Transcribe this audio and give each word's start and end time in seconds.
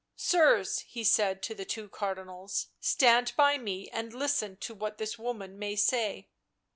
"Sirs," 0.15 0.79
he 0.87 1.03
said 1.03 1.43
to 1.43 1.53
the 1.53 1.63
two 1.63 1.87
Cardinals," 1.87 2.69
stand 2.81 3.33
by 3.37 3.59
me 3.59 3.87
and 3.89 4.15
listen 4.15 4.57
to 4.57 4.73
what 4.73 4.97
this 4.97 5.19
woman 5.19 5.59
may 5.59 5.75
say." 5.75 6.27